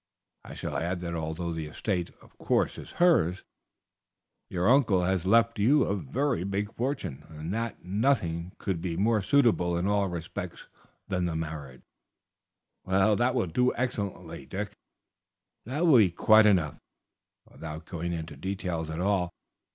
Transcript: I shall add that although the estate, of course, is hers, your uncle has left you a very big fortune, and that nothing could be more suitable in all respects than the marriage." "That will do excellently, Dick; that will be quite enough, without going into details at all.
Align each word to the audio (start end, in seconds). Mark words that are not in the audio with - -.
I 0.43 0.55
shall 0.55 0.75
add 0.77 0.99
that 1.01 1.13
although 1.13 1.53
the 1.53 1.67
estate, 1.67 2.09
of 2.23 2.35
course, 2.39 2.79
is 2.79 2.93
hers, 2.93 3.43
your 4.49 4.67
uncle 4.67 5.03
has 5.03 5.27
left 5.27 5.59
you 5.59 5.83
a 5.83 5.95
very 5.95 6.43
big 6.43 6.73
fortune, 6.73 7.23
and 7.29 7.53
that 7.53 7.85
nothing 7.85 8.53
could 8.57 8.81
be 8.81 8.97
more 8.97 9.21
suitable 9.21 9.77
in 9.77 9.85
all 9.85 10.07
respects 10.07 10.67
than 11.07 11.25
the 11.25 11.35
marriage." 11.35 11.83
"That 12.83 13.35
will 13.35 13.45
do 13.45 13.75
excellently, 13.75 14.47
Dick; 14.47 14.71
that 15.67 15.85
will 15.85 15.97
be 15.99 16.09
quite 16.09 16.47
enough, 16.47 16.79
without 17.47 17.85
going 17.85 18.11
into 18.11 18.35
details 18.35 18.89
at 18.89 19.01
all. 19.01 19.29